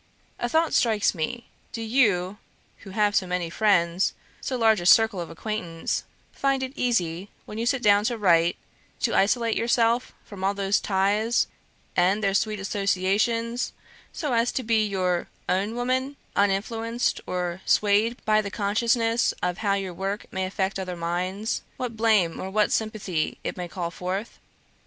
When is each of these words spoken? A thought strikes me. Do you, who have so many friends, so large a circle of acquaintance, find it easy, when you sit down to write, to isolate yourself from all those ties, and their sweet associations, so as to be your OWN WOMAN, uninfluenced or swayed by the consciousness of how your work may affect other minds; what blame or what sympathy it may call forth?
A 0.39 0.49
thought 0.49 0.73
strikes 0.73 1.13
me. 1.13 1.45
Do 1.71 1.83
you, 1.83 2.39
who 2.79 2.89
have 2.89 3.15
so 3.15 3.27
many 3.27 3.51
friends, 3.51 4.15
so 4.41 4.57
large 4.57 4.81
a 4.81 4.87
circle 4.87 5.21
of 5.21 5.29
acquaintance, 5.29 6.05
find 6.31 6.63
it 6.63 6.73
easy, 6.75 7.29
when 7.45 7.59
you 7.59 7.67
sit 7.67 7.83
down 7.83 8.03
to 8.05 8.17
write, 8.17 8.55
to 9.01 9.13
isolate 9.13 9.55
yourself 9.55 10.11
from 10.25 10.43
all 10.43 10.55
those 10.55 10.79
ties, 10.79 11.45
and 11.95 12.23
their 12.23 12.33
sweet 12.33 12.59
associations, 12.59 13.73
so 14.11 14.33
as 14.33 14.51
to 14.53 14.63
be 14.63 14.83
your 14.87 15.27
OWN 15.47 15.75
WOMAN, 15.75 16.15
uninfluenced 16.35 17.21
or 17.27 17.61
swayed 17.67 18.25
by 18.25 18.41
the 18.41 18.49
consciousness 18.49 19.35
of 19.43 19.59
how 19.59 19.75
your 19.75 19.93
work 19.93 20.25
may 20.31 20.45
affect 20.47 20.79
other 20.79 20.95
minds; 20.97 21.61
what 21.77 21.95
blame 21.95 22.39
or 22.39 22.49
what 22.49 22.71
sympathy 22.71 23.37
it 23.43 23.55
may 23.55 23.67
call 23.67 23.91
forth? 23.91 24.39